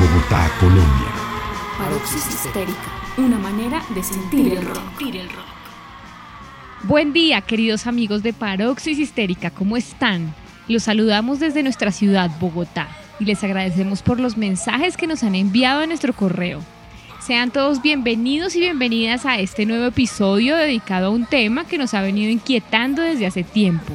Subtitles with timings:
[0.00, 1.12] Bogotá, Colombia.
[1.76, 4.78] Paroxis histérica, una manera de sentir el rock.
[6.84, 10.32] Buen día, queridos amigos de Paroxis Histérica, ¿cómo están?
[10.68, 12.86] Los saludamos desde nuestra ciudad, Bogotá,
[13.18, 16.60] y les agradecemos por los mensajes que nos han enviado a nuestro correo.
[17.18, 21.92] Sean todos bienvenidos y bienvenidas a este nuevo episodio dedicado a un tema que nos
[21.94, 23.94] ha venido inquietando desde hace tiempo.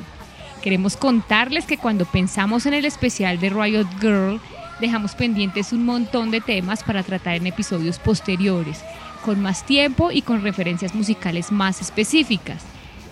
[0.62, 4.41] Queremos contarles que cuando pensamos en el especial de Riot Girl,
[4.80, 8.84] dejamos pendientes un montón de temas para tratar en episodios posteriores,
[9.23, 12.63] con más tiempo y con referencias musicales más específicas.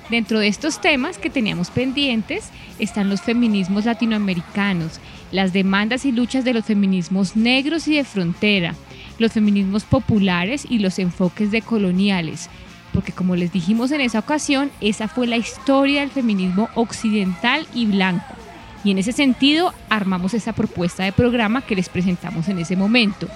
[0.10, 5.00] Dentro de estos temas que teníamos pendientes están los feminismos latinoamericanos,
[5.32, 8.76] las demandas y luchas de los feminismos negros y de frontera,
[9.20, 12.50] los feminismos populares y los enfoques decoloniales,
[12.94, 17.86] porque como les dijimos en esa ocasión, esa fue la historia del feminismo occidental y
[17.86, 18.41] blanco.
[18.84, 23.28] Y en ese sentido armamos esa propuesta de programa que les presentamos en ese momento.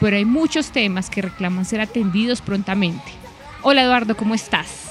[0.00, 3.12] Pero hay muchos temas que reclaman ser atendidos prontamente.
[3.62, 4.90] Hola Eduardo, ¿cómo estás?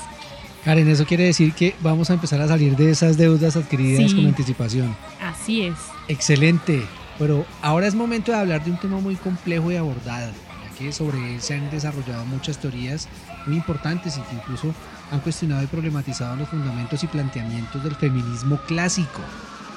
[0.64, 4.28] Karen, eso quiere decir que vamos a empezar a salir de esas deudas adquiridas con
[4.28, 4.96] anticipación.
[5.20, 5.76] Así es.
[6.08, 6.84] Excelente.
[7.18, 10.92] Pero ahora es momento de hablar de un tema muy complejo y abordado, ya que
[10.92, 13.08] sobre él se han desarrollado muchas teorías
[13.46, 14.74] muy importantes y que incluso
[15.12, 19.22] han cuestionado y problematizado los fundamentos y planteamientos del feminismo clásico.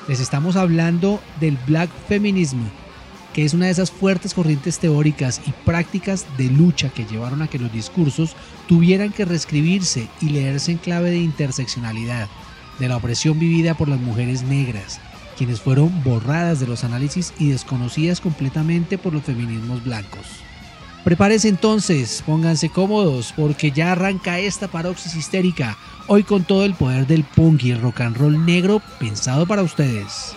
[0.06, 2.58] Les estamos hablando del Black Feminism,
[3.32, 7.48] que es una de esas fuertes corrientes teóricas y prácticas de lucha que llevaron a
[7.48, 8.36] que los discursos
[8.68, 12.28] tuvieran que reescribirse y leerse en clave de interseccionalidad,
[12.78, 15.00] de la opresión vivida por las mujeres negras,
[15.38, 20.26] quienes fueron borradas de los análisis y desconocidas completamente por los feminismos blancos.
[21.04, 25.76] Prepárense entonces, pónganse cómodos, porque ya arranca esta paroxis histérica,
[26.06, 29.62] hoy con todo el poder del punk y el rock and roll negro pensado para
[29.62, 30.34] ustedes.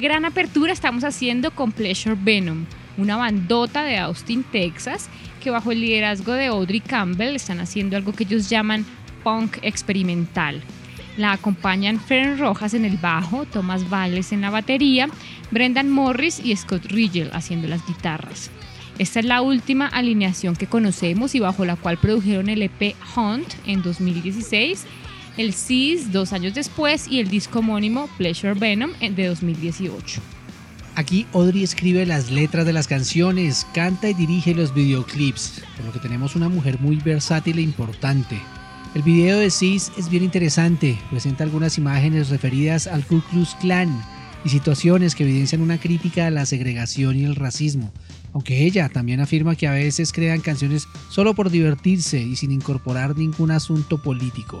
[0.00, 2.64] Gran apertura estamos haciendo con Pleasure Venom,
[2.96, 5.08] una bandota de Austin, Texas,
[5.42, 8.86] que bajo el liderazgo de Audrey Campbell están haciendo algo que ellos llaman
[9.22, 10.62] punk experimental.
[11.18, 15.08] La acompañan Fern Rojas en el bajo, Thomas Valles en la batería,
[15.50, 18.50] Brendan Morris y Scott Rigel haciendo las guitarras.
[18.98, 23.48] Esta es la última alineación que conocemos y bajo la cual produjeron el EP Hunt
[23.66, 24.86] en 2016
[25.36, 30.20] el CIS dos años después y el disco homónimo Pleasure Venom de 2018.
[30.96, 35.92] Aquí Audrey escribe las letras de las canciones, canta y dirige los videoclips, por lo
[35.92, 38.40] que tenemos una mujer muy versátil e importante.
[38.94, 44.02] El video de Cis es bien interesante, presenta algunas imágenes referidas al Ku Klux Klan
[44.44, 47.92] y situaciones que evidencian una crítica a la segregación y el racismo,
[48.32, 53.16] aunque ella también afirma que a veces crean canciones solo por divertirse y sin incorporar
[53.16, 54.60] ningún asunto político.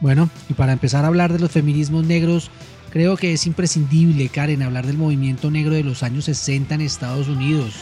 [0.00, 2.50] Bueno, y para empezar a hablar de los feminismos negros,
[2.90, 7.28] creo que es imprescindible, Karen, hablar del movimiento negro de los años 60 en Estados
[7.28, 7.74] Unidos,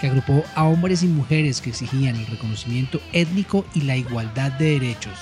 [0.00, 4.78] que agrupó a hombres y mujeres que exigían el reconocimiento étnico y la igualdad de
[4.78, 5.18] derechos.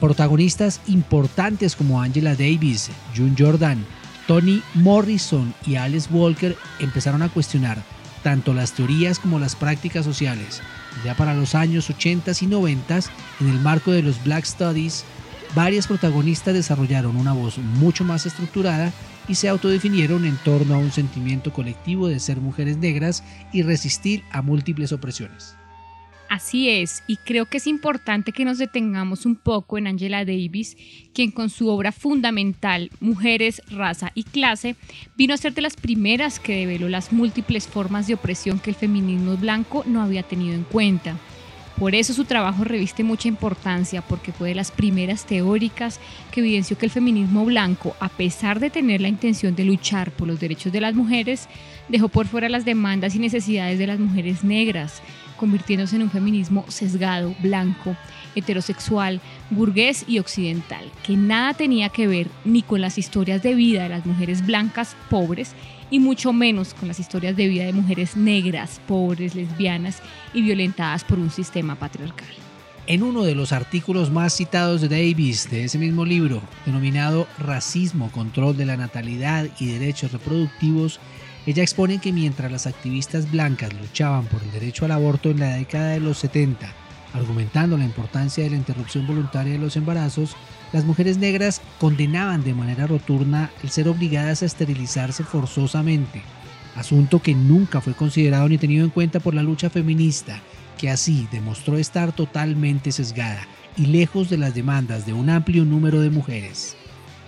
[0.00, 3.84] Protagonistas importantes como Angela Davis, June Jordan,
[4.26, 7.82] Toni Morrison y Alice Walker empezaron a cuestionar
[8.22, 10.60] tanto las teorías como las prácticas sociales.
[11.04, 13.00] Ya para los años 80 y 90,
[13.40, 15.04] en el marco de los Black Studies,
[15.54, 18.92] varias protagonistas desarrollaron una voz mucho más estructurada
[19.28, 24.22] y se autodefinieron en torno a un sentimiento colectivo de ser mujeres negras y resistir
[24.30, 25.56] a múltiples opresiones.
[26.30, 30.76] Así es, y creo que es importante que nos detengamos un poco en Angela Davis,
[31.12, 34.76] quien con su obra fundamental Mujeres, Raza y Clase
[35.16, 38.76] vino a ser de las primeras que develó las múltiples formas de opresión que el
[38.76, 41.16] feminismo blanco no había tenido en cuenta.
[41.80, 45.98] Por eso su trabajo reviste mucha importancia, porque fue de las primeras teóricas
[46.30, 50.28] que evidenció que el feminismo blanco, a pesar de tener la intención de luchar por
[50.28, 51.48] los derechos de las mujeres,
[51.88, 55.00] dejó por fuera las demandas y necesidades de las mujeres negras,
[55.38, 57.96] convirtiéndose en un feminismo sesgado, blanco,
[58.34, 63.84] heterosexual, burgués y occidental, que nada tenía que ver ni con las historias de vida
[63.84, 65.54] de las mujeres blancas pobres,
[65.90, 69.98] y mucho menos con las historias de vida de mujeres negras, pobres, lesbianas
[70.32, 72.28] y violentadas por un sistema patriarcal.
[72.86, 78.10] En uno de los artículos más citados de Davis de ese mismo libro, denominado Racismo,
[78.10, 80.98] Control de la Natalidad y Derechos Reproductivos,
[81.46, 85.56] ella expone que mientras las activistas blancas luchaban por el derecho al aborto en la
[85.56, 86.72] década de los 70,
[87.14, 90.36] argumentando la importancia de la interrupción voluntaria de los embarazos,
[90.72, 96.22] las mujeres negras condenaban de manera rotunda el ser obligadas a esterilizarse forzosamente,
[96.76, 100.40] asunto que nunca fue considerado ni tenido en cuenta por la lucha feminista,
[100.78, 103.46] que así demostró estar totalmente sesgada
[103.76, 106.76] y lejos de las demandas de un amplio número de mujeres.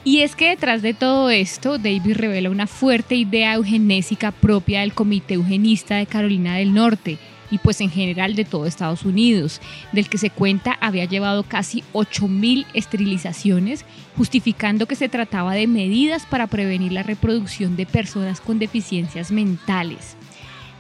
[0.05, 4.95] Y es que detrás de todo esto, David revela una fuerte idea eugenésica propia del
[4.95, 7.19] Comité Eugenista de Carolina del Norte,
[7.52, 9.60] y pues en general de todo Estados Unidos,
[9.93, 13.84] del que se cuenta había llevado casi 8.000 esterilizaciones,
[14.16, 20.16] justificando que se trataba de medidas para prevenir la reproducción de personas con deficiencias mentales.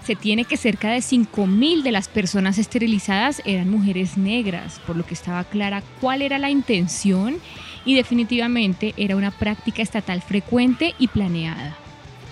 [0.02, 5.04] Se tiene que cerca de 5.000 de las personas esterilizadas eran mujeres negras, por lo
[5.04, 7.36] que estaba clara cuál era la intención
[7.84, 11.76] y definitivamente era una práctica estatal frecuente y planeada.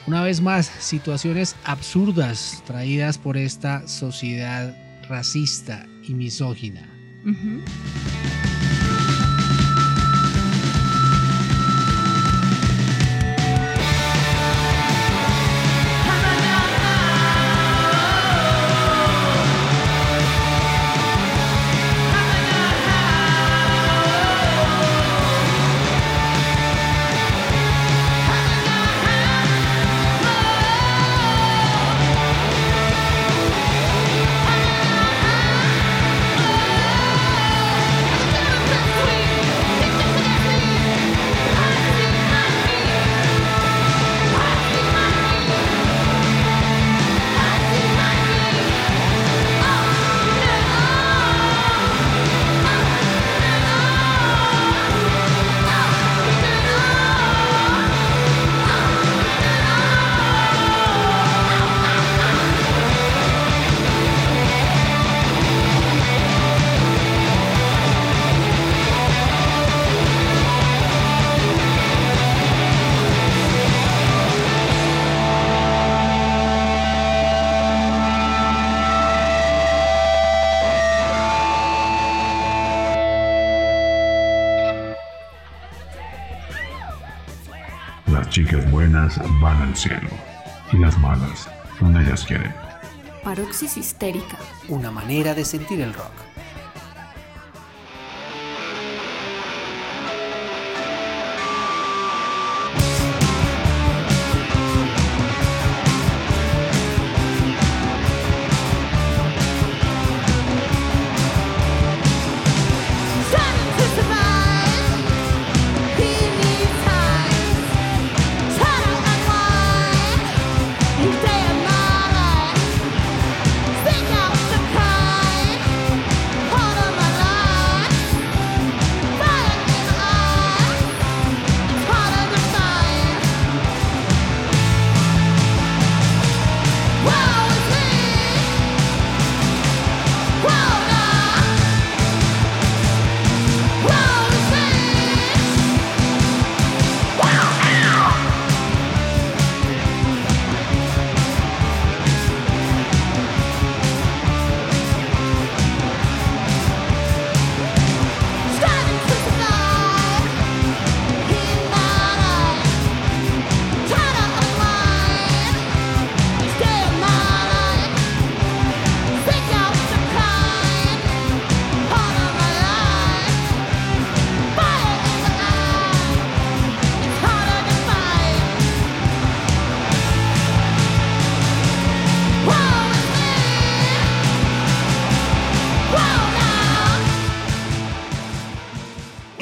[0.07, 4.75] Una vez más, situaciones absurdas traídas por esta sociedad
[5.09, 6.89] racista y misógina.
[89.21, 90.09] Buenas van al cielo
[90.73, 91.49] y las malas
[91.81, 92.55] donde ellas quieren.
[93.25, 94.39] Paroxis histérica.
[94.69, 96.13] Una manera de sentir el rock.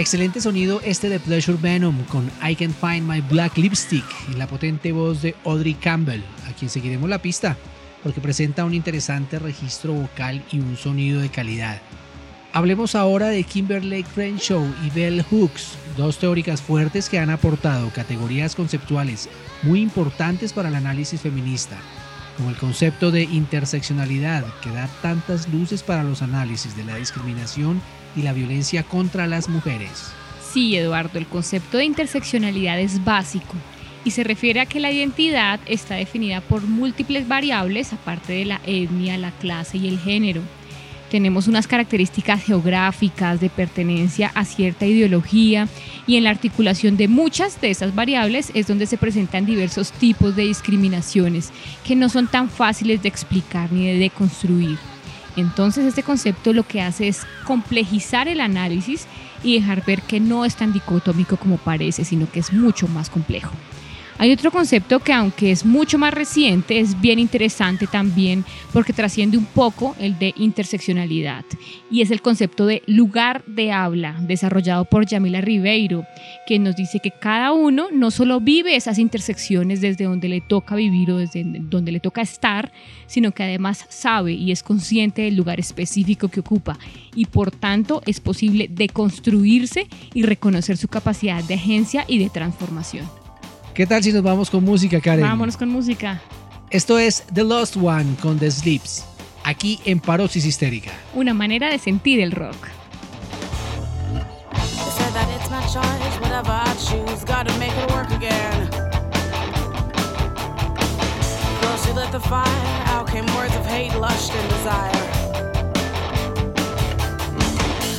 [0.08, 4.46] Excelente sonido este de Pleasure Venom con I Can Find My Black Lipstick y la
[4.46, 7.58] potente voz de Audrey Campbell, a quien seguiremos la pista
[8.02, 11.82] porque presenta un interesante registro vocal y un sonido de calidad.
[12.54, 18.56] Hablemos ahora de Kimberly Crenshaw y Bell Hooks, dos teóricas fuertes que han aportado categorías
[18.56, 19.28] conceptuales
[19.62, 21.76] muy importantes para el análisis feminista,
[22.38, 27.82] como el concepto de interseccionalidad que da tantas luces para los análisis de la discriminación
[28.16, 30.12] y la violencia contra las mujeres.
[30.52, 33.54] Sí, Eduardo, el concepto de interseccionalidad es básico
[34.04, 38.60] y se refiere a que la identidad está definida por múltiples variables aparte de la
[38.64, 40.40] etnia, la clase y el género.
[41.10, 45.66] Tenemos unas características geográficas de pertenencia a cierta ideología
[46.06, 50.36] y en la articulación de muchas de esas variables es donde se presentan diversos tipos
[50.36, 51.50] de discriminaciones
[51.84, 54.78] que no son tan fáciles de explicar ni de deconstruir.
[55.36, 59.06] Entonces este concepto lo que hace es complejizar el análisis
[59.42, 63.10] y dejar ver que no es tan dicotómico como parece, sino que es mucho más
[63.10, 63.52] complejo.
[64.20, 69.38] Hay otro concepto que aunque es mucho más reciente, es bien interesante también porque trasciende
[69.38, 71.44] un poco el de interseccionalidad
[71.88, 76.04] y es el concepto de lugar de habla desarrollado por Yamila Ribeiro,
[76.48, 80.74] que nos dice que cada uno no solo vive esas intersecciones desde donde le toca
[80.74, 82.72] vivir o desde donde le toca estar,
[83.06, 86.76] sino que además sabe y es consciente del lugar específico que ocupa
[87.14, 93.17] y por tanto es posible deconstruirse y reconocer su capacidad de agencia y de transformación.
[93.78, 95.24] ¿Qué tal si nos vamos con música, Karen?
[95.24, 96.20] Vámonos con música.
[96.68, 99.04] Esto es The Lost One con The Sleeps,
[99.44, 100.90] aquí en Paroxis Histérica.
[101.14, 102.56] Una manera de sentir el rock.
[112.10, 114.90] the fire, out came words of hate, lust, and desire.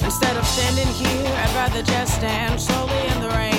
[0.04, 3.59] Instead of standing here, I'd rather just stand slowly in the rain.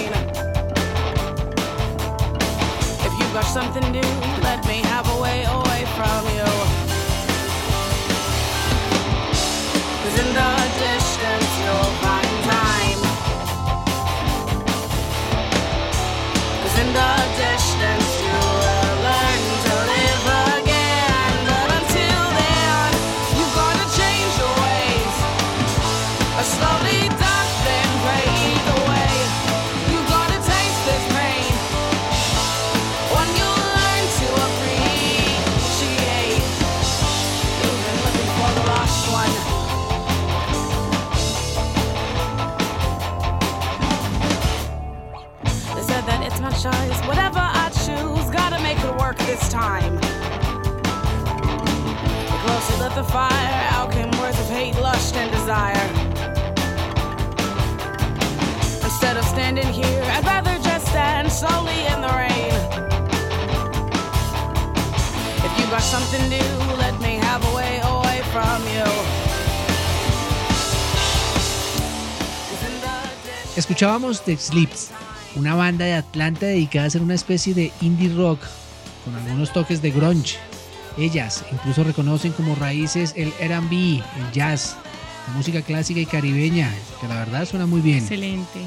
[3.41, 4.01] Got something new.
[4.43, 6.51] Let me have a way away from you.
[10.03, 11.00] Cause in the distance
[46.41, 47.01] my choice.
[47.07, 49.99] Whatever I choose, gotta make it work this time.
[52.45, 55.87] Closer lit the fire, out came words of hate, lust, and desire.
[58.83, 62.53] Instead of standing here, I'd rather just stand slowly in the rain.
[65.45, 68.87] If you got something new, let me have a way away from you.
[73.57, 74.91] Escuchábamos The Sleeps,
[75.41, 78.41] una banda de Atlanta dedicada a hacer una especie de indie rock
[79.07, 80.37] con algunos toques de grunge.
[80.99, 84.77] Ellas incluso reconocen como raíces el R&B, el jazz,
[85.27, 86.71] la música clásica y caribeña,
[87.01, 88.01] que la verdad suena muy bien.
[88.01, 88.61] Excelente.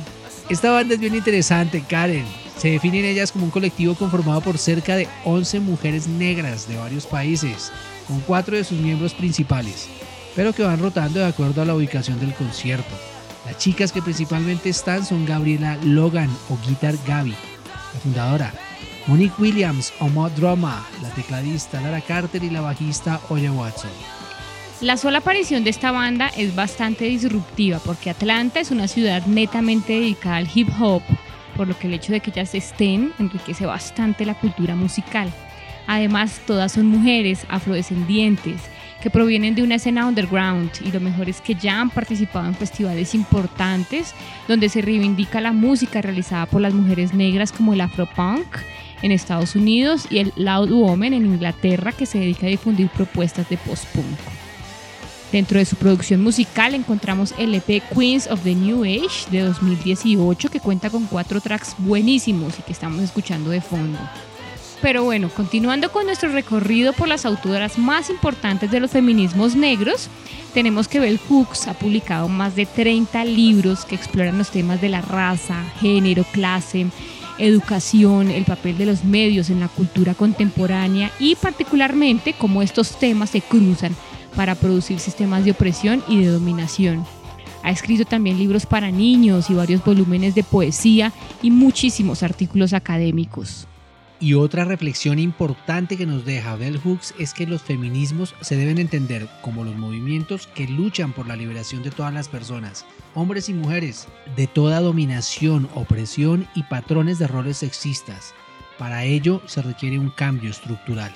[0.49, 2.25] Esta banda es bien interesante, Karen.
[2.57, 7.05] Se definen ellas como un colectivo conformado por cerca de 11 mujeres negras de varios
[7.05, 7.71] países,
[8.07, 9.87] con cuatro de sus miembros principales,
[10.35, 13.12] pero que van rotando de acuerdo a la ubicación del concierto.
[13.45, 18.53] Las chicas que principalmente están son Gabriela Logan o Guitar Gaby, la fundadora,
[19.05, 23.91] Monique Williams o Mod Drama, la tecladista Lara Carter y la bajista Oya Watson.
[24.79, 29.93] La sola aparición de esta banda es bastante disruptiva porque Atlanta es una ciudad netamente
[29.93, 31.01] dedicada al hip hop,
[31.57, 35.29] por lo que el hecho de que ellas estén enriquece bastante la cultura musical.
[35.85, 38.61] Además, todas son mujeres afrodescendientes
[39.03, 42.55] que provienen de una escena underground y lo mejor es que ya han participado en
[42.55, 44.15] festivales importantes
[44.47, 48.45] donde se reivindica la música realizada por las mujeres negras como el afropunk
[49.01, 53.49] en Estados Unidos y el loud woman en Inglaterra que se dedica a difundir propuestas
[53.49, 54.05] de post-punk.
[55.33, 60.49] Dentro de su producción musical encontramos el EP Queens of the New Age de 2018
[60.49, 63.99] que cuenta con cuatro tracks buenísimos y que estamos escuchando de fondo.
[64.83, 70.09] Pero bueno, continuando con nuestro recorrido por las autoras más importantes de los feminismos negros,
[70.53, 74.89] tenemos que Bell Hooks ha publicado más de 30 libros que exploran los temas de
[74.89, 76.87] la raza, género, clase,
[77.37, 83.29] educación, el papel de los medios en la cultura contemporánea y particularmente cómo estos temas
[83.29, 83.95] se cruzan
[84.35, 87.05] para producir sistemas de opresión y de dominación.
[87.63, 93.65] Ha escrito también libros para niños y varios volúmenes de poesía y muchísimos artículos académicos.
[94.23, 98.77] Y otra reflexión importante que nos deja Bell Hooks es que los feminismos se deben
[98.77, 103.53] entender como los movimientos que luchan por la liberación de todas las personas, hombres y
[103.53, 108.33] mujeres, de toda dominación, opresión y patrones de roles sexistas.
[108.77, 111.11] Para ello se requiere un cambio estructural.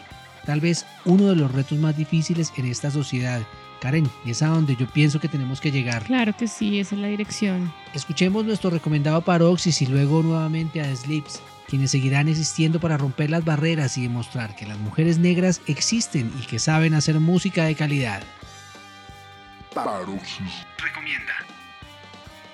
[0.46, 3.42] Tal vez uno de los retos más difíciles en esta sociedad
[3.80, 6.04] Karen, es a donde yo pienso que tenemos que llegar.
[6.04, 7.72] Claro que sí, esa es la dirección.
[7.94, 13.44] Escuchemos nuestro recomendado Paroxys y luego nuevamente a Sleeps, quienes seguirán existiendo para romper las
[13.44, 18.24] barreras y demostrar que las mujeres negras existen y que saben hacer música de calidad.
[19.74, 21.34] Paroxys recomienda.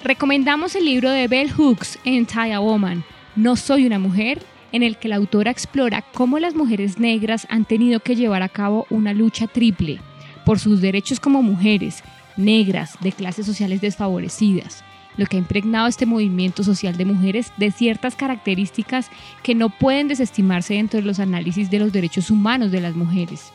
[0.04, 4.98] Recomendamos el libro de Bell Hooks, Anti a Woman, No Soy una Mujer, en el
[4.98, 9.14] que la autora explora cómo las mujeres negras han tenido que llevar a cabo una
[9.14, 10.00] lucha triple
[10.46, 12.04] por sus derechos como mujeres,
[12.36, 14.84] negras, de clases sociales desfavorecidas,
[15.18, 19.10] lo que ha impregnado este movimiento social de mujeres de ciertas características
[19.42, 23.54] que no pueden desestimarse dentro de los análisis de los derechos humanos de las mujeres.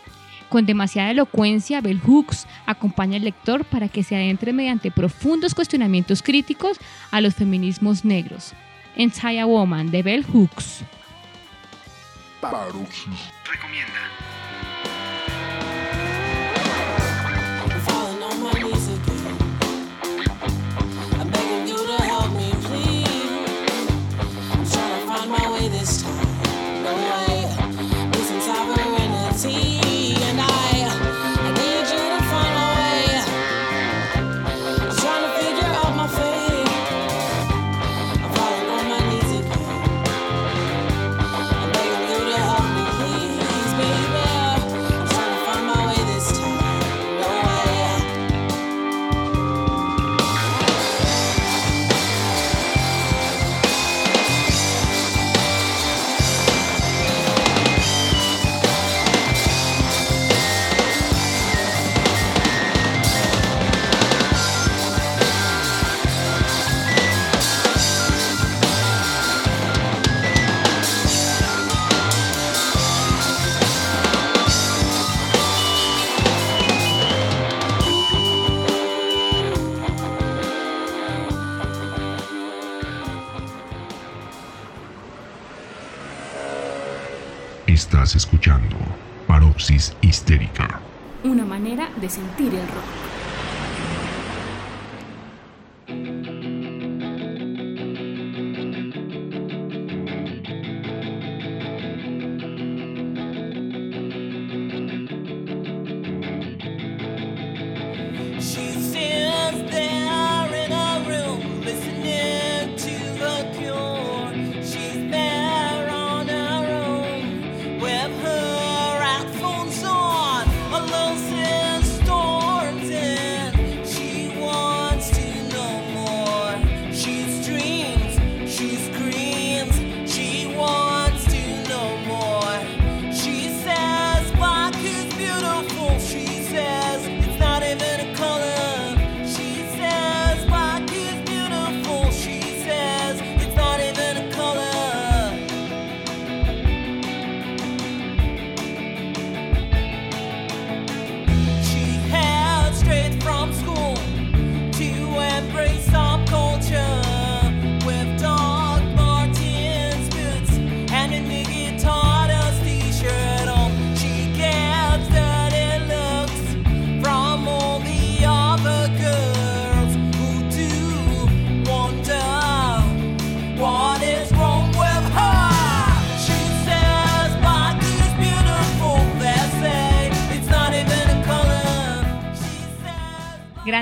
[0.49, 6.23] Con demasiada elocuencia, Bell Hooks acompaña al lector para que se adentre mediante profundos cuestionamientos
[6.23, 6.79] críticos
[7.11, 8.55] a los feminismos negros.
[8.97, 10.85] Entire Woman de Bell Hooks.
[13.45, 14.38] recomienda.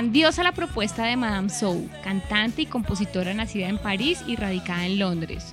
[0.07, 4.99] Grandiosa la propuesta de Madame Sou, cantante y compositora nacida en París y radicada en
[4.99, 5.51] Londres.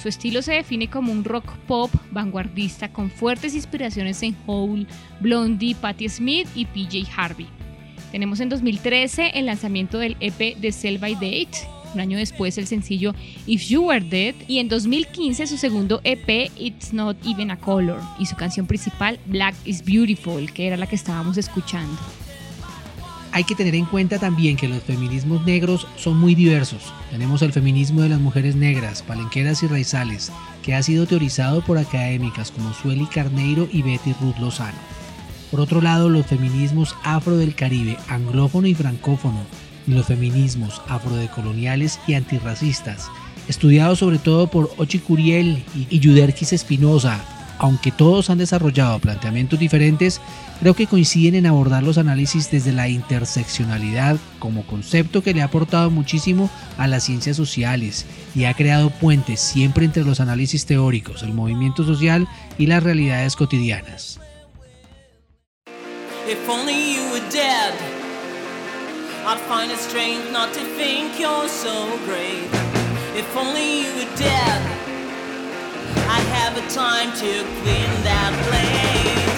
[0.00, 4.86] Su estilo se define como un rock pop vanguardista con fuertes inspiraciones en Hole,
[5.18, 7.48] Blondie, Patti Smith y PJ Harvey.
[8.12, 12.68] Tenemos en 2013 el lanzamiento del EP de Sell by Date, un año después el
[12.68, 13.12] sencillo
[13.48, 18.00] If You Were Dead y en 2015 su segundo EP It's Not Even a Color
[18.20, 21.98] y su canción principal Black is Beautiful, que era la que estábamos escuchando.
[23.36, 26.94] Hay que tener en cuenta también que los feminismos negros son muy diversos.
[27.10, 31.76] Tenemos el feminismo de las mujeres negras, palenqueras y raizales, que ha sido teorizado por
[31.76, 34.78] académicas como Sueli Carneiro y Betty Ruth Lozano.
[35.50, 39.42] Por otro lado, los feminismos afro del Caribe, anglófono y francófono,
[39.86, 43.10] y los feminismos afrodecoloniales y antirracistas,
[43.48, 47.22] estudiado sobre todo por Ochi Curiel y Yuderquis Espinosa,
[47.58, 50.20] aunque todos han desarrollado planteamientos diferentes,
[50.60, 55.46] creo que coinciden en abordar los análisis desde la interseccionalidad como concepto que le ha
[55.46, 61.22] aportado muchísimo a las ciencias sociales y ha creado puentes siempre entre los análisis teóricos,
[61.22, 64.20] el movimiento social y las realidades cotidianas.
[76.08, 79.35] I'd have a time to clean that place.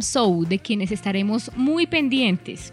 [0.00, 2.72] De quienes estaremos muy pendientes.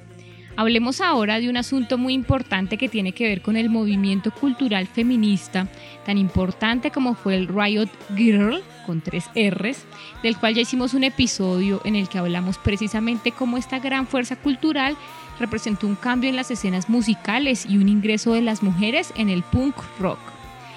[0.55, 4.87] Hablemos ahora de un asunto muy importante que tiene que ver con el movimiento cultural
[4.87, 5.67] feminista,
[6.05, 9.83] tan importante como fue el Riot Girl, con tres R's,
[10.23, 14.37] del cual ya hicimos un episodio en el que hablamos precisamente cómo esta gran fuerza
[14.37, 14.95] cultural
[15.37, 19.43] representó un cambio en las escenas musicales y un ingreso de las mujeres en el
[19.43, 20.19] punk rock.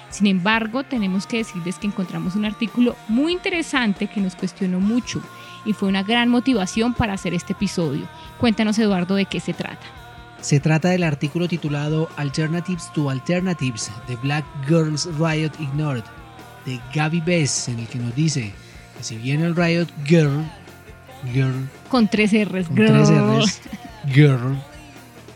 [0.09, 5.23] Sin embargo, tenemos que decirles que encontramos un artículo muy interesante que nos cuestionó mucho
[5.65, 8.07] y fue una gran motivación para hacer este episodio.
[8.39, 9.85] Cuéntanos Eduardo de qué se trata.
[10.41, 16.03] Se trata del artículo titulado Alternatives to Alternatives, The Black Girls Riot Ignored,
[16.65, 18.51] de Gaby Bess, en el que nos dice
[18.97, 20.43] que si bien el Riot Girl,
[21.31, 23.61] girl con tres R's, con tres R's,
[24.13, 24.57] girl,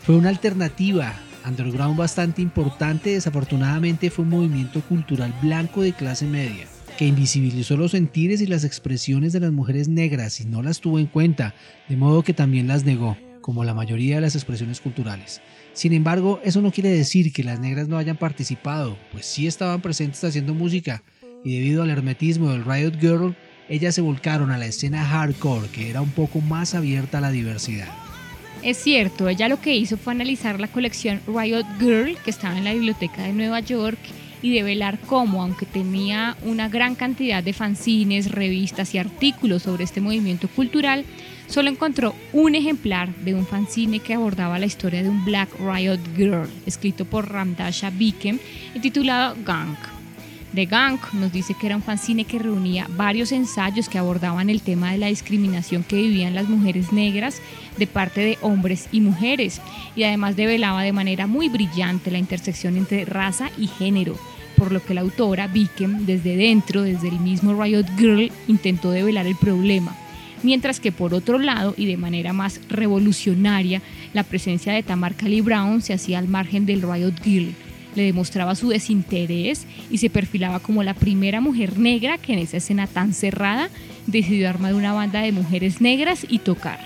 [0.04, 1.12] fue una alternativa
[1.46, 7.92] underground bastante importante, desafortunadamente fue un movimiento cultural blanco de clase media que invisibilizó los
[7.92, 11.54] sentires y las expresiones de las mujeres negras y no las tuvo en cuenta,
[11.88, 15.40] de modo que también las negó, como la mayoría de las expresiones culturales.
[15.72, 19.82] Sin embargo, eso no quiere decir que las negras no hayan participado, pues sí estaban
[19.82, 21.02] presentes haciendo música,
[21.44, 23.36] y debido al hermetismo del Riot Girl,
[23.68, 27.30] ellas se volcaron a la escena hardcore, que era un poco más abierta a la
[27.30, 27.88] diversidad.
[28.62, 32.64] Es cierto, ella lo que hizo fue analizar la colección Riot Girl, que estaba en
[32.64, 33.98] la biblioteca de Nueva York,
[34.42, 40.00] y develar cómo, aunque tenía una gran cantidad de fanzines, revistas y artículos sobre este
[40.00, 41.04] movimiento cultural,
[41.46, 46.00] solo encontró un ejemplar de un fanzine que abordaba la historia de un Black Riot
[46.16, 48.38] Girl, escrito por Ramdasha Bikem
[48.74, 49.95] y titulado Gang.
[50.56, 54.62] The Gang nos dice que era un fanzine que reunía varios ensayos que abordaban el
[54.62, 57.42] tema de la discriminación que vivían las mujeres negras
[57.76, 59.60] de parte de hombres y mujeres,
[59.94, 64.18] y además develaba de manera muy brillante la intersección entre raza y género,
[64.56, 69.26] por lo que la autora, Bikem, desde dentro, desde el mismo Riot Girl, intentó develar
[69.26, 69.94] el problema.
[70.42, 73.82] Mientras que por otro lado, y de manera más revolucionaria,
[74.14, 77.54] la presencia de Tamar Cali Brown se hacía al margen del Riot Girl,
[77.96, 82.58] le demostraba su desinterés y se perfilaba como la primera mujer negra que en esa
[82.58, 83.70] escena tan cerrada
[84.06, 86.78] decidió armar una banda de mujeres negras y tocar.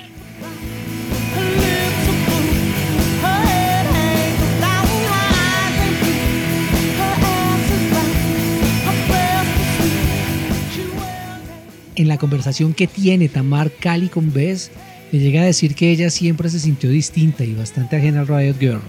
[12.01, 14.70] en la conversación que tiene Tamar Cali con Bess,
[15.12, 18.59] le llega a decir que ella siempre se sintió distinta y bastante ajena al Riot
[18.59, 18.81] Girl,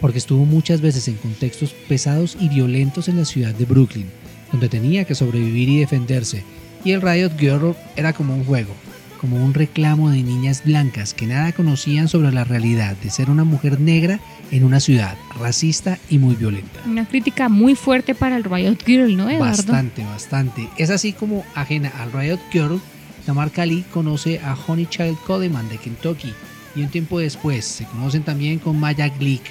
[0.00, 4.06] porque estuvo muchas veces en contextos pesados y violentos en la ciudad de Brooklyn,
[4.52, 6.44] donde tenía que sobrevivir y defenderse,
[6.84, 8.74] y el Riot Girl era como un juego.
[9.18, 13.44] como un reclamo de niñas blancas que nada conocían sobre la realidad de ser una
[13.44, 16.80] mujer negra en una ciudad racista y muy violenta.
[16.86, 19.56] Una crítica muy fuerte para el Riot Girl, ¿no, Eduardo?
[19.56, 20.68] Bastante, bastante.
[20.78, 22.80] Es así como ajena al Riot Girl,
[23.26, 26.32] Tamar Kali conoce a Honey Child Codeman de Kentucky
[26.74, 29.42] y un tiempo después se conocen también con Maya Glick,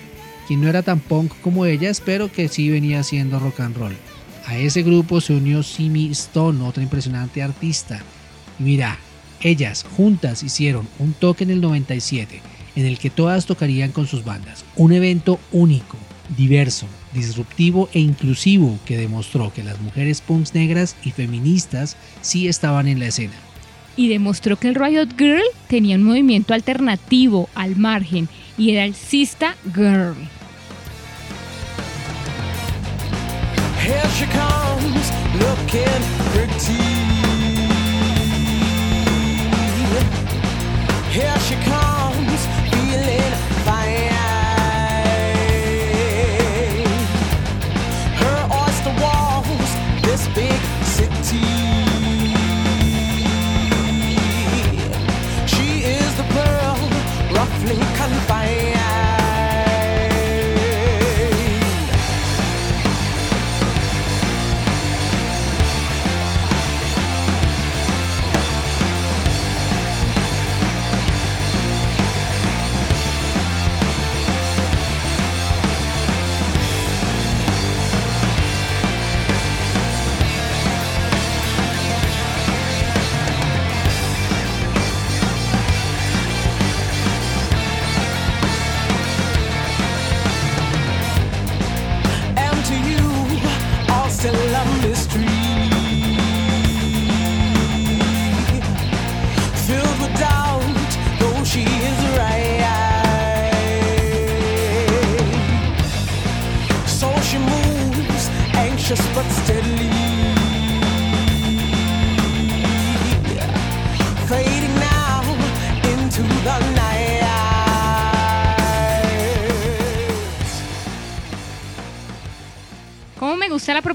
[0.47, 3.97] quien no era tan punk como ellas, pero que sí venía haciendo rock and roll.
[4.45, 8.01] A ese grupo se unió Simi Stone, otra impresionante artista.
[8.59, 8.97] Y mira,
[9.41, 12.41] ellas juntas hicieron un toque en el 97
[12.77, 14.63] en el que todas tocarían con sus bandas.
[14.75, 15.97] Un evento único,
[16.37, 22.87] diverso, disruptivo e inclusivo que demostró que las mujeres punks negras y feministas sí estaban
[22.87, 23.33] en la escena.
[23.95, 28.29] Y demostró que el Riot Girl tenía un movimiento alternativo al margen
[28.59, 30.15] y era el Sista Girl.
[33.79, 35.11] Here she comes,
[35.41, 36.83] looking pretty.
[41.11, 42.76] Here she comes,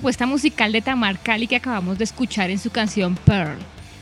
[0.02, 3.56] propuesta musical de Tamar Kali que acabamos de escuchar en su canción Pearl.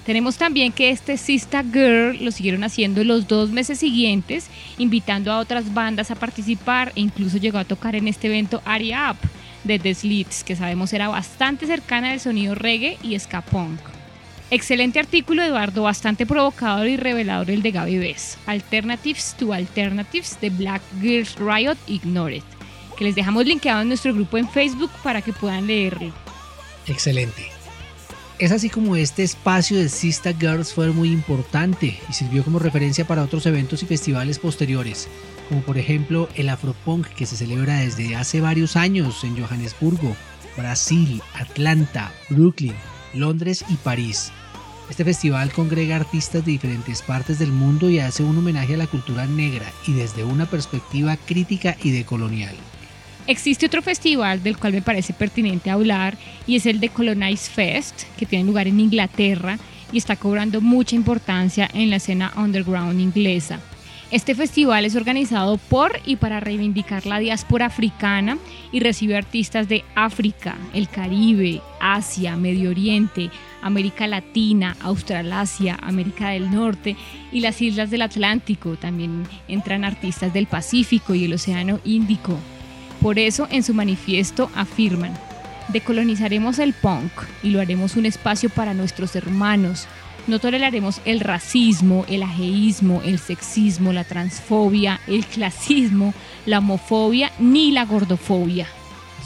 [0.06, 5.38] Tenemos también que este Sista Girl lo siguieron haciendo los dos meses siguientes, invitando a
[5.38, 9.18] otras bandas a participar e incluso llegó a tocar en este evento Aria Up
[9.64, 13.78] de The Slits, que sabemos era bastante cercana del sonido reggae y ska punk.
[14.50, 18.38] Excelente artículo, Eduardo, bastante provocador y revelador el de Gaby Bess.
[18.46, 22.42] Alternatives to Alternatives de Black Girls Riot Ignored,
[23.00, 26.12] que les dejamos linkeado en nuestro grupo en Facebook para que puedan leerlo.
[26.86, 27.50] Excelente.
[28.38, 33.06] Es así como este espacio de Sista Girls fue muy importante y sirvió como referencia
[33.06, 35.08] para otros eventos y festivales posteriores,
[35.48, 40.14] como por ejemplo el Afropunk que se celebra desde hace varios años en Johannesburgo,
[40.58, 42.74] Brasil, Atlanta, Brooklyn,
[43.14, 44.30] Londres y París.
[44.90, 48.86] Este festival congrega artistas de diferentes partes del mundo y hace un homenaje a la
[48.86, 52.56] cultura negra y desde una perspectiva crítica y decolonial.
[53.26, 58.02] Existe otro festival del cual me parece pertinente hablar y es el de Colonize Fest,
[58.18, 59.58] que tiene lugar en Inglaterra
[59.92, 63.60] y está cobrando mucha importancia en la escena underground inglesa.
[64.10, 68.38] Este festival es organizado por y para reivindicar la diáspora africana
[68.72, 73.30] y recibe artistas de África, el Caribe, Asia, Medio Oriente,
[73.62, 76.96] América Latina, Australasia, América del Norte
[77.30, 78.74] y las islas del Atlántico.
[78.74, 82.36] También entran artistas del Pacífico y el Océano Índico.
[83.00, 85.14] Por eso en su manifiesto afirman,
[85.68, 87.10] decolonizaremos el punk
[87.42, 89.88] y lo haremos un espacio para nuestros hermanos.
[90.26, 96.12] No toleraremos el racismo, el ajeísmo, el sexismo, la transfobia, el clasismo,
[96.44, 98.66] la homofobia ni la gordofobia.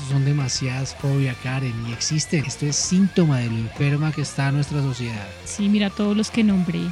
[0.08, 2.44] Son demasiadas fobias, Karen, y existen.
[2.44, 5.26] Esto es síntoma de lo enferma que está nuestra sociedad.
[5.44, 6.82] Sí, mira todos los que nombré.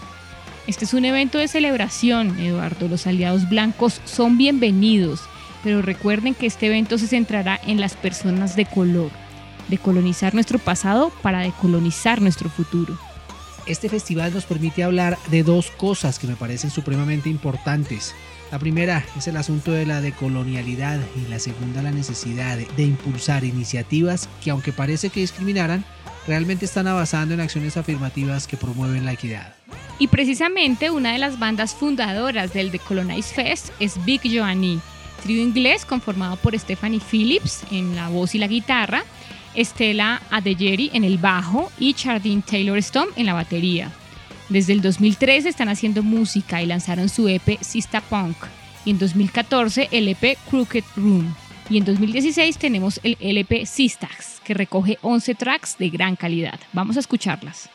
[0.66, 2.88] Este es un evento de celebración, Eduardo.
[2.88, 5.20] Los aliados blancos son bienvenidos,
[5.62, 9.10] pero recuerden que este evento se centrará en las personas de color,
[9.68, 12.98] decolonizar nuestro pasado para decolonizar nuestro futuro.
[13.66, 18.14] Este festival nos permite hablar de dos cosas que me parecen supremamente importantes.
[18.50, 22.82] La primera es el asunto de la decolonialidad y la segunda la necesidad de, de
[22.82, 25.84] impulsar iniciativas que aunque parece que discriminaran,
[26.26, 29.54] realmente están avanzando en acciones afirmativas que promueven la equidad.
[29.98, 34.80] Y precisamente una de las bandas fundadoras del Decolonize Fest es Big Joanie,
[35.22, 39.04] trío inglés conformado por Stephanie Phillips en la voz y la guitarra,
[39.54, 43.90] Estela Adeyeri en el bajo y Chardine Taylor Stone en la batería.
[44.48, 48.36] Desde el 2003 están haciendo música y lanzaron su EP Sista Punk.
[48.84, 51.34] Y en 2014 el EP Crooked Room.
[51.70, 56.58] Y en 2016 tenemos el LP Sistax, que recoge 11 tracks de gran calidad.
[56.72, 57.70] Vamos a escucharlas.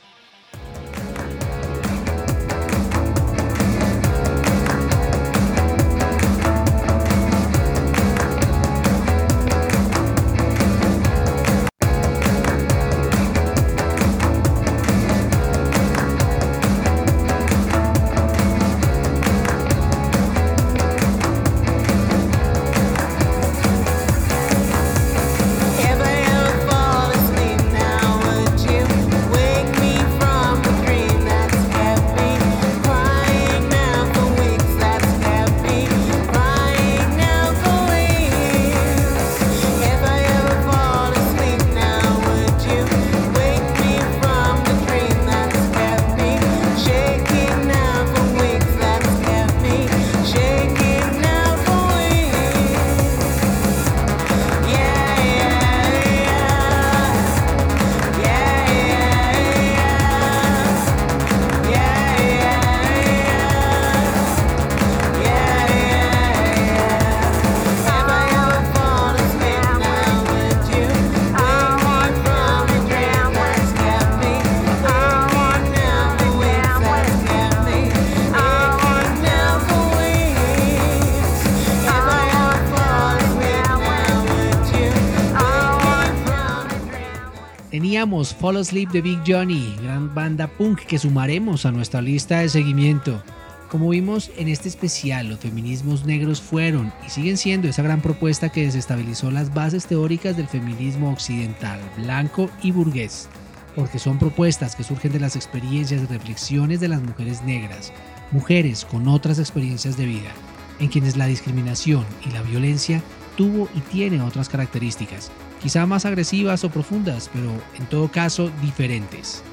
[88.08, 92.48] Teníamos Fall Asleep de Big Johnny, gran banda punk que sumaremos a nuestra lista de
[92.48, 93.22] seguimiento.
[93.70, 98.48] Como vimos en este especial, los feminismos negros fueron y siguen siendo esa gran propuesta
[98.48, 103.28] que desestabilizó las bases teóricas del feminismo occidental, blanco y burgués,
[103.76, 107.91] porque son propuestas que surgen de las experiencias y reflexiones de las mujeres negras,
[108.32, 110.32] mujeres con otras experiencias de vida,
[110.80, 113.04] en quienes la discriminación y la violencia
[113.36, 115.30] tuvo y tiene otras características,
[115.62, 119.43] quizá más agresivas o profundas, pero en todo caso diferentes.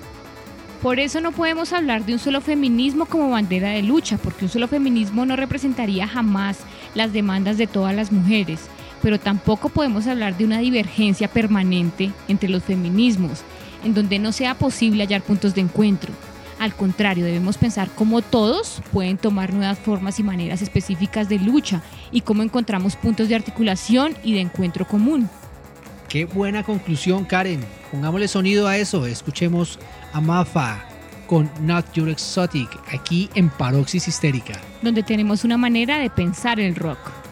[0.82, 4.50] Por eso no podemos hablar de un solo feminismo como bandera de lucha, porque un
[4.50, 6.58] solo feminismo no representaría jamás
[6.94, 8.60] las demandas de todas las mujeres,
[9.00, 13.40] pero tampoco podemos hablar de una divergencia permanente entre los feminismos,
[13.82, 16.12] en donde no sea posible hallar puntos de encuentro.
[16.58, 21.82] Al contrario, debemos pensar cómo todos pueden tomar nuevas formas y maneras específicas de lucha
[22.12, 25.28] y cómo encontramos puntos de articulación y de encuentro común.
[26.14, 27.58] Qué buena conclusión, Karen.
[27.90, 29.04] Pongámosle sonido a eso.
[29.04, 29.80] Escuchemos
[30.12, 30.84] a Mafa
[31.26, 34.60] con Not Your Exotic aquí en Paroxis Histérica.
[34.80, 37.23] donde tenemos una manera de pensar el rock.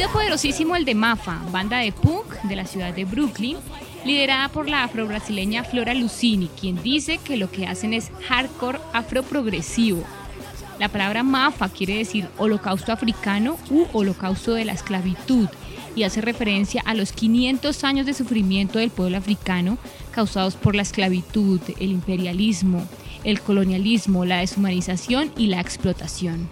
[0.00, 3.58] Sonido poderosísimo el de Mafa, banda de punk de la ciudad de Brooklyn,
[4.06, 10.02] liderada por la afro-brasileña Flora Lucini, quien dice que lo que hacen es hardcore afroprogresivo.
[10.78, 15.50] La palabra Mafa quiere decir holocausto africano u holocausto de la esclavitud
[15.94, 19.76] y hace referencia a los 500 años de sufrimiento del pueblo africano
[20.12, 22.88] causados por la esclavitud, el imperialismo,
[23.22, 26.48] el colonialismo, la deshumanización y la explotación.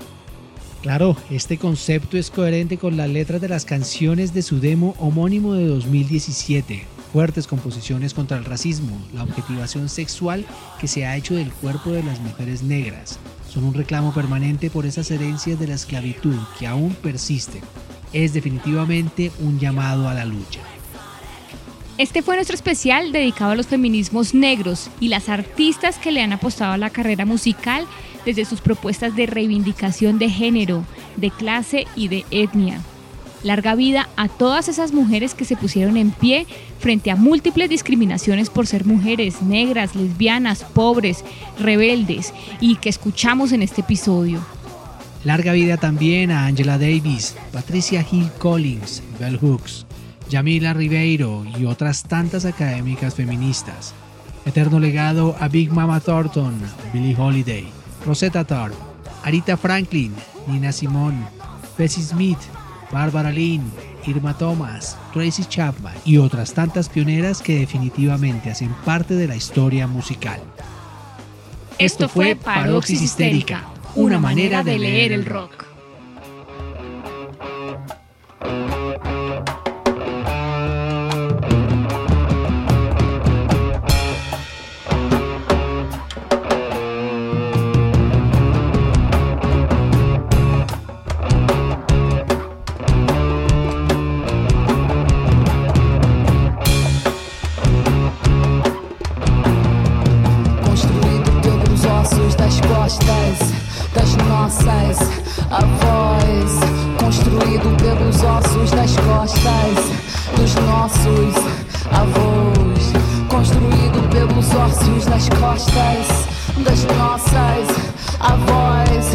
[0.82, 5.54] Claro, este concepto es coherente con las letras de las canciones de su demo homónimo
[5.54, 6.86] de 2017.
[7.12, 10.46] Fuertes composiciones contra el racismo, la objetivación sexual
[10.80, 13.18] que se ha hecho del cuerpo de las mujeres negras.
[13.48, 17.62] Son un reclamo permanente por esas herencias de la esclavitud que aún persisten.
[18.12, 20.60] Es definitivamente un llamado a la lucha.
[21.96, 26.32] Este fue nuestro especial dedicado a los feminismos negros y las artistas que le han
[26.32, 27.84] apostado a la carrera musical
[28.28, 30.84] desde sus propuestas de reivindicación de género,
[31.16, 32.78] de clase y de etnia.
[33.42, 36.46] Larga vida a todas esas mujeres que se pusieron en pie
[36.78, 41.24] frente a múltiples discriminaciones por ser mujeres, negras, lesbianas, pobres,
[41.58, 44.44] rebeldes y que escuchamos en este episodio.
[45.24, 49.86] Larga vida también a Angela Davis, Patricia Hill Collins, Bell Hooks,
[50.28, 53.94] Yamila Ribeiro y otras tantas académicas feministas.
[54.44, 56.60] Eterno legado a Big Mama Thornton,
[56.92, 58.76] Billie Holiday, Rosetta Tharpe,
[59.24, 60.14] Arita Franklin,
[60.46, 61.26] Nina Simone,
[61.76, 62.38] Bessie Smith,
[62.90, 63.70] Barbara Lynn,
[64.06, 69.86] Irma Thomas, Tracy Chapman y otras tantas pioneras que definitivamente hacen parte de la historia
[69.86, 70.40] musical.
[71.78, 75.66] Esto fue Paroxis Histérica, una manera de leer el rock.
[110.88, 111.34] Nossos
[111.92, 116.26] avós, construído pelos ossos das costas
[116.64, 117.68] das nossas
[118.20, 119.06] avós,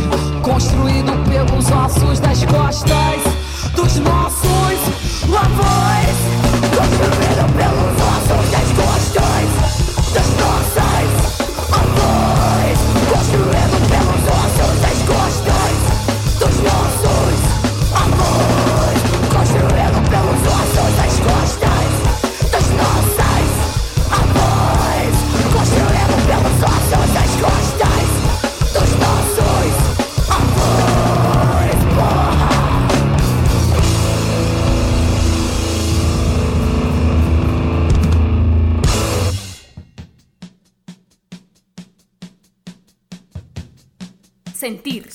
[0.43, 3.23] construído pelos ossos das costas
[3.75, 4.79] dos nossos
[5.35, 6.15] avós,
[6.77, 8.12] construído pelos ossos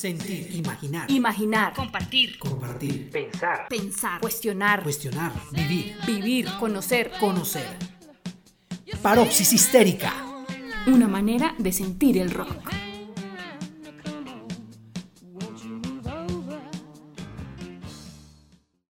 [0.09, 2.38] Sentir, imaginar, imaginar, Compartir.
[2.38, 7.12] compartir, pensar, pensar, cuestionar, cuestionar, vivir, vivir, conocer.
[7.20, 7.68] conocer.
[9.02, 10.14] Paroxis histérica.
[10.86, 12.88] Una manera de sentir el rock.